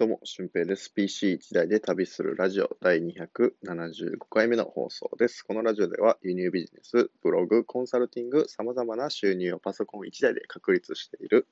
[0.00, 0.90] どうも、俊平です。
[0.96, 5.42] PC1 台で旅するラジオ第275回目の放送です。
[5.42, 11.46] このラジオでは輸入ビジネス、ブログ、コンサルティング、様々な収入をパソコン1台で確立している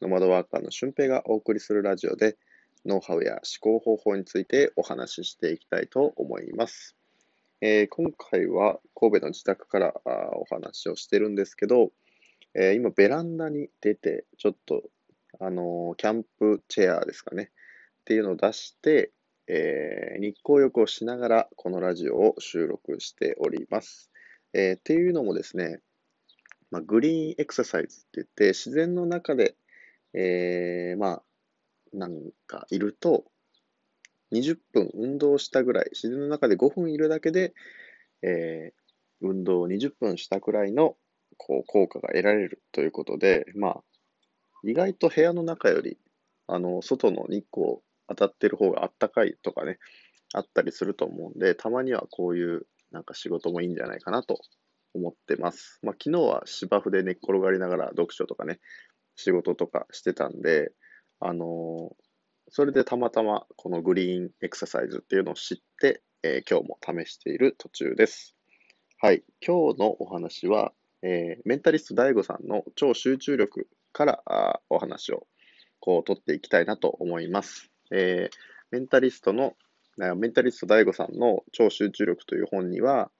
[0.00, 2.38] ノマドワーカーの俊平がお送りするラジオで、
[2.86, 6.96] ノウハウや思考方法についてお話ししていきたいと思います。
[7.60, 11.92] えー、今回は神戸の自宅からお話をしてるんですけど、
[12.54, 14.84] えー、今ベランダに出て、ちょっと
[15.38, 17.50] あのキャンプチェアですかね。
[18.10, 19.12] っていうのを出して、
[19.46, 24.10] えー、日光浴をしながらこのラジオを収録しております。
[24.52, 25.78] えー、っていうのもですね、
[26.72, 29.54] まあ、グリーンエクササイズって言って、自然の中で、
[30.12, 31.22] えー、まあ、
[31.92, 33.26] なんかいると、
[34.32, 37.54] 20分運動したぐらい、自然の中で5分いるだけで、
[38.22, 40.96] えー、運動を20分したくらいの
[41.36, 43.82] こう効果が得られるということで、まあ、
[44.64, 45.96] 意外と部屋の中より、
[46.48, 47.78] あの、外の日光
[48.10, 49.78] 当たってる方があったかいとかね、
[50.34, 54.40] あったりすると思うんで、たまにはこういうなんか仕事もいいんじゃないかなと
[54.94, 55.78] 思ってます。
[55.82, 58.60] まあ、昨日は芝生で寝っ転がりながら読書とかね、
[59.16, 60.72] 仕事とかしてたんで、
[61.20, 61.94] あのー、
[62.48, 68.34] それでたまたまこのグリーンエクササイズっていうのを知って、えー、今日も試している途中です。
[69.00, 69.22] はい。
[69.46, 70.72] 今日のお話は、
[71.02, 75.26] えー、メンタリスト DAIGO さんの超集中力からあお話を
[75.78, 77.69] こう取っていきたいなと思います。
[77.90, 78.36] えー、
[78.70, 79.54] メンタリストの、
[79.96, 83.10] メンタリスト DAIGO さんの超集中力という本には、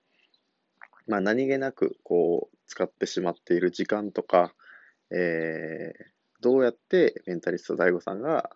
[1.07, 4.53] まあ、何気なくこう使ってしまっている時間とか、
[5.11, 6.03] えー、
[6.41, 8.51] どうやってメンタリスト DAIGO さんが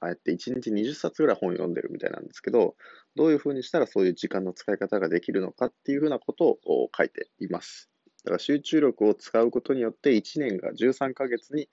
[0.00, 2.74] ああやって1日20冊ぐらい本読んでるみたいなんですけど、
[3.16, 7.90] どういうふうにしたらそういう時間の使い方ができるのかっていうふうなことを書いています。
[8.24, 11.68] だから集中力を使うことによって1年が13ヶ月に、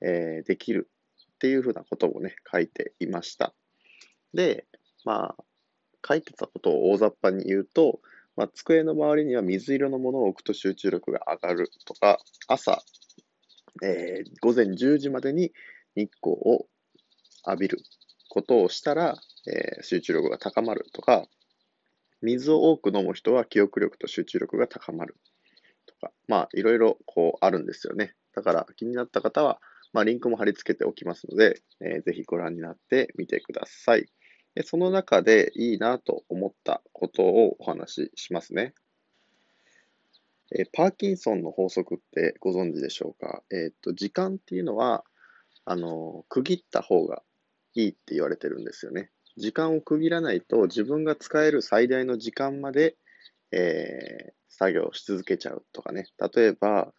[0.00, 0.90] えー、できる
[1.38, 3.54] っていうふうなこともね、書いていました。
[4.34, 4.66] で、
[5.04, 5.44] まあ、
[6.06, 8.00] 書いてたことを大雑把に言うと、
[8.36, 12.18] まあ、机の周りには水色のものを置くと集中力が上がるとか、
[12.48, 12.82] 朝、
[13.84, 15.52] えー、午前10時までに
[15.94, 16.66] 日光を
[17.46, 17.78] 浴びる
[18.28, 21.24] ことをしたら、えー、集中力が高まるとか、
[22.20, 25.16] 水を多く飲む人は記憶力と集中力が高まる
[25.86, 28.14] とか、まあ、いろいろこうあるんですよね。
[28.34, 29.60] だから気になった方は、
[29.92, 34.06] まあ、リンクも貼り付けておきますので、えー、ぜひご覧になってみてください。
[34.64, 38.74] その中でいいなと思ったことをお話ししますね。
[40.50, 43.42] え、パーキンソンの法則ってご存知でしょうか？
[43.50, 45.04] えっ、ー、と、時間っていうのは、
[45.64, 47.22] あの、区切った方が
[47.74, 49.10] いいって言われてるんですよね。
[49.36, 52.96] 時間を区切らないと自分が使える最大の時間まで、
[53.52, 56.06] えー、作業し続けちゃうとかね。
[56.34, 56.92] 例えば、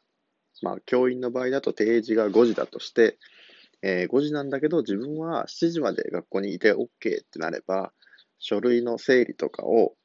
[0.62, 3.18] まあ、教員の場合だと定時が5時だとして、
[3.81, 6.90] えー、5時なんだけど、自分は7時まで学校にいて OK っ
[7.24, 7.94] てなれば、
[8.40, 9.96] 書類の整理とかを、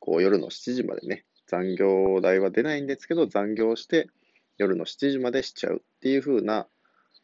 [0.00, 4.08] こう夜の7時までね、残業代は出ないんですけど、残業して
[4.58, 6.66] 夜の7時までしちゃうっていう風な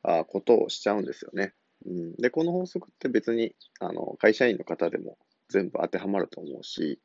[0.03, 1.55] あことをしちゃうんですよね。
[1.87, 7.01] うん、で、この法則って別にあの会社員の方でも全部当てはまると思うし、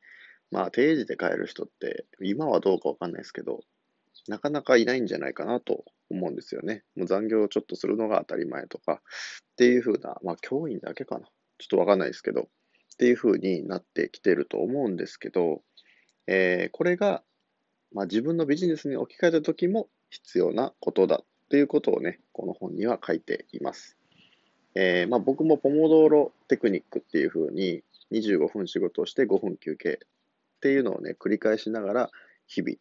[0.52, 3.62] まあ定時で帰る人って今はどうかわかんないですけど、
[4.28, 6.84] なかなかいないんじゃないかなと思うんですよね。
[6.96, 9.02] もう残業をちょっとするのが当たり前とか、
[9.54, 11.28] っていう風な、まあ教員だけかな。
[11.58, 12.46] ちょっとわかんないですけど、っ
[12.98, 15.62] ていう風になってきてると思うんですけど、
[16.28, 17.24] えー、これが、
[17.94, 23.98] まあ、自分のビジネスに置き換えた時も必要なことだということをね、この本には書いています。
[24.76, 30.00] えー、まあ、僕もポモドーロテクニックっていう風に25分仕事をして5分休憩
[30.58, 32.10] っていうのをね、繰り返しながら
[32.48, 32.78] 日々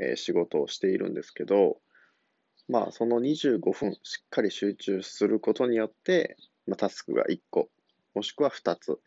[0.00, 1.78] え仕事をしているんですけど、
[2.68, 7.68] まあ、その25分しっかり集中することによって、まあ、タスクが1個、
[8.14, 8.98] もしくは2つ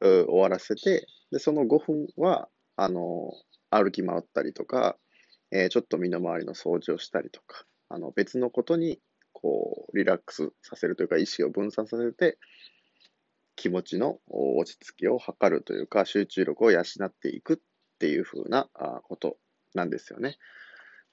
[0.00, 3.32] 終わらせて、で、その5分は、あの、
[3.70, 4.96] 歩き回ったりとか、
[5.50, 9.00] えー、ちょっと身の回りの掃除をしたりとか、あの別のことに
[9.32, 12.38] こうリラックスさせるというか意識を分散させて
[13.54, 17.56] 気持ちの落ち着きを図るというか集中力を養っていくっ
[17.98, 18.68] ていうふうな
[19.04, 19.36] こと
[19.76, 20.38] なんですよね。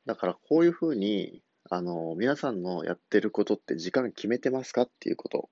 [0.08, 5.50] だからこういうふうに、あの、皆さんのやってることって時間決めてますかっていうこと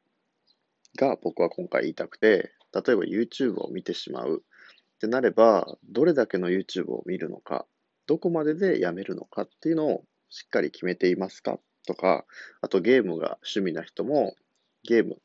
[0.98, 4.44] が僕は今回言いたくて、例えば YouTube を見てしまう。
[4.44, 7.66] ってなれば、どれだけの YouTube を見るのか、
[8.06, 11.60] どこまででやめるのかっていうのをしっかり決めていますか？
[11.88, 12.26] とか、
[12.62, 14.36] あとゲームが趣味な人も
[14.84, 15.18] ゲーム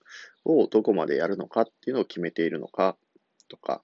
[0.46, 2.96] をどこまでやるのかっていうのを決めているのか？
[3.48, 3.82] とか、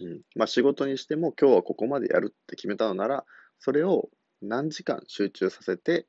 [0.00, 0.22] うん。
[0.36, 3.24] まあ仕事にしても今日はここまでやるって決めたのなら、
[3.58, 4.08] それを
[4.42, 6.06] 何時間集中させて、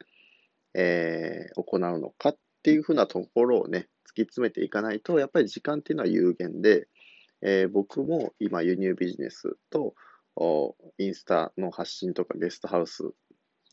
[0.73, 6.87] えー、行うのかっていうふうなところをね、突き詰めていかないと、やっぱり時間っていうのは有限で、
[7.41, 9.95] えー、僕も今輸入ビジネスと
[10.97, 13.11] インスタの発信とかゲストハウス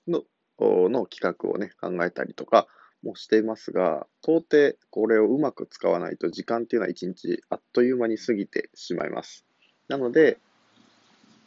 [0.07, 0.23] の
[0.61, 2.69] の企画をね、考えたりとか
[3.03, 9.45] もしていますが、到底これをうまく使わないと時間っていうのは一日あっという間に過ぎてしまいます。
[9.93, 10.39] なので、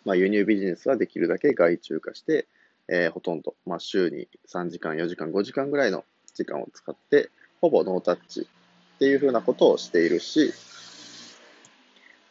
[0.06, 2.48] まあ、輸入ビジネスはできるだけ外注化して、
[2.88, 6.06] えー、ほとんど、まあ、週に3時間、4時間、5時間ぐらいの
[6.36, 10.54] 時間を使って、ほぼノータッチっていうふうなことをしているし、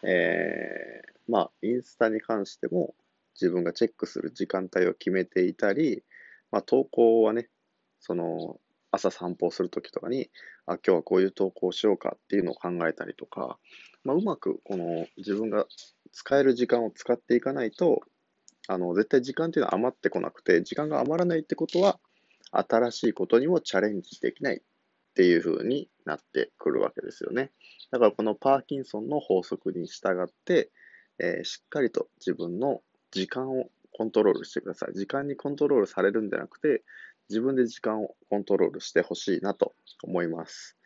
[0.04, 2.94] えー、まあ、インスタに関しても
[3.34, 6.04] 自分がチェックする時間帯を決めていたり、
[6.52, 7.48] まあ、投稿はね、
[7.98, 8.60] その、
[8.92, 10.30] 朝散歩をするときとかに、
[10.66, 13.58] あ、今日はこういう投稿をしようかっていうのを考えたりとか、
[14.04, 15.66] まあ、うまくこの自分が
[16.14, 18.00] 使える時間を使っていかないと、
[18.68, 21.98] あの、絶対時間っていうのは余ってこなくて、時間が余らないってことは、
[22.52, 24.60] 新しいことにもチャレンジできないっ
[25.14, 27.50] ていう風になってくるわけですよね。
[27.90, 30.70] だからこのパーキンソンの法則に従って、
[31.18, 32.80] えー、しっかりと自分の
[33.10, 34.94] 時間をコントロールしてください。
[34.94, 36.84] 時間にコントロールされるんじゃなくて、
[37.28, 40.76] 自分で時間をコントロールしてほしいなと思います。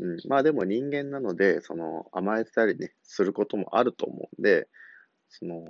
[0.00, 4.66] うん、まあでも人間なので、その甘えたりね、することもあると思うんで、
[5.28, 5.62] その、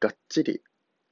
[0.00, 0.62] がっちり、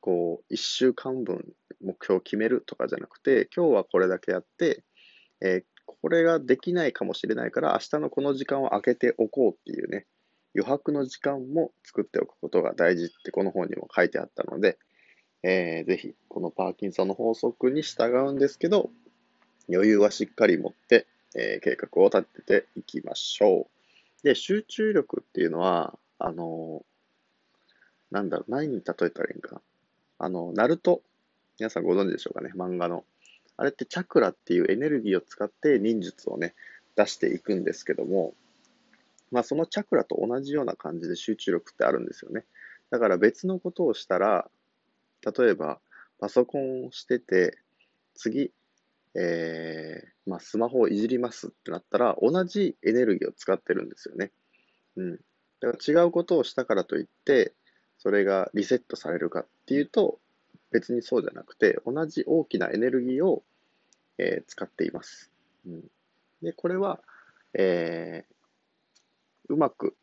[0.01, 1.45] こう、一週間分
[1.83, 4.85] 目標を決めるとかじゃなくて、今日はこれだけやって、
[5.41, 10.07] えー、これができないかもしれないから、明日のこの時間を空けておこうっていうね、
[10.55, 14.79] 余白の時間も作っておくことが大事ってこの本にも書いてあったので、
[15.43, 18.91] えー、ぜひこのパーキンソンの法則に従うんですけど、
[19.69, 21.07] 余裕はしっかり持って、
[21.37, 23.69] えー、計画を立てていきましょ
[24.23, 24.23] う。
[24.23, 29.61] で、集中力っていうのは、あのー、なんだろう、何に例えたらいいんかな。
[30.19, 31.03] あの、ナルト、
[31.59, 33.05] 皆さんご存知でしょうかね、漫画の。
[33.59, 36.55] あれってチャクラっていうエネルギーを使って忍術をね、
[36.97, 38.35] 出していくんですけども、
[39.31, 42.45] まあそのチャクラと同じような感じで集中力ってあるんですよね。
[42.91, 44.51] だから別のことをしたら、
[45.39, 45.81] 例えば
[46.19, 47.59] パソコンをしてて、
[48.15, 48.53] 次、
[49.19, 54.31] えー、まあ、スマホをいじりますってなったら、同じエネルギーを使ってるんですよね。
[54.97, 55.13] うん。
[55.61, 57.55] だから違うことをしたからといって、
[57.99, 60.19] それがリセットされるかっていうと、
[60.71, 63.43] 別にそうじゃなくて、同じ大きなエネルギーを、
[64.19, 65.31] えー、使っています。
[65.67, 65.85] うん、
[66.43, 67.01] で、これは、
[67.55, 69.97] えー、うまく、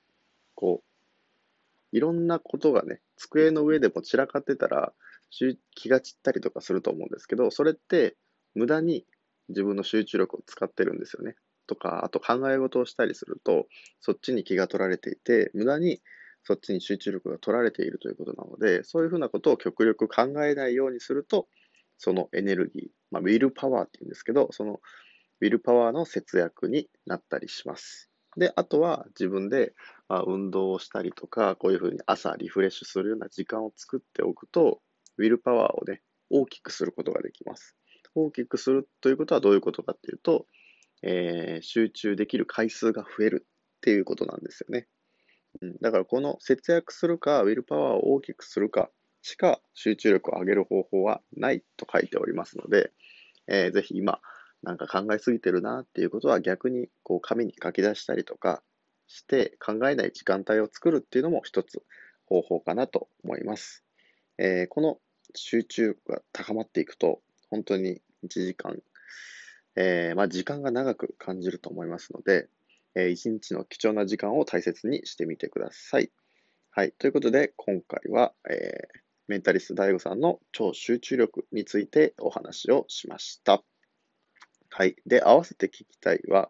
[0.56, 4.94] こう、いろんなことがね、机の上でも散らかってたら、
[5.30, 8.16] 気が散ったりとかすると思うんですけど、それって
[8.56, 9.06] 無駄に
[9.50, 11.36] 自分の集中力を使ってるんですよね。
[11.68, 13.68] とか、あと考え事をしたりすると、
[14.00, 16.02] そっちに気が取られていて、無駄に
[16.44, 21.48] そっちに集中力が取られているということなので、そういうふうなことを極力考えないようにすると、
[21.98, 24.82] そのエネルギー、まあ、ウィルパワーって言うんですけど、その
[25.42, 28.10] ウィルパワーの節約になったりします。
[28.36, 29.74] で、あとは自分で、
[30.10, 34.82] まあ、運動をしたりとか、こういうふうに朝リフレッシュするような時間を作っておくと、
[35.18, 37.78] ウィルパワーをね、大きくすることができます。
[38.16, 40.46] 大きくするということはどういうことかっていうと、
[41.02, 44.88] えー、集中できる回数が増えるっていうことなんですよね。
[45.62, 48.90] うん、だからこの節約するか、ウィルパワーを大きくするか
[49.22, 52.92] しか集中力を上げる方法はないと書いておりますので、
[53.48, 54.20] えー、ぜひ今、
[54.64, 58.64] なんか考えすぎてるなっていうことは逆にこう紙に書き出したりとか
[59.08, 61.84] して考えない時間帯を作るっていうのも一つ
[62.26, 63.84] 方法かなと思います。
[64.38, 65.00] えー、この
[65.36, 67.22] 集中が高まっていくと
[67.54, 68.80] 本当に1時間、
[69.76, 72.50] えー、まあ、時間が長く感じると思いますので、
[72.96, 76.10] えー、1日の貴重な時間を大切にしてみてください。
[76.72, 76.94] はい。
[76.94, 83.62] ということで、今回は、えー、メンタリスト DAIGO さんの超集中力についてお話をしました。
[84.72, 84.96] はい。
[85.06, 86.50] で、合わせて聞きたいは、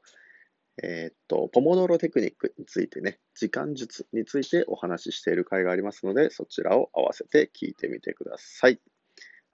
[0.81, 8.79] えー、っと、ポモドロテクニックについてね、時間術についてお話ししている回がありますので、そちらを合わせて聞いてみてください。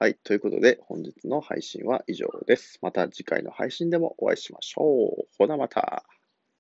[0.02, 0.16] はい。
[0.24, 2.80] ということで、本日の配信は以上です。
[2.82, 5.28] また次回の配信でもお会いしましょう。
[5.38, 6.06] ほなまた。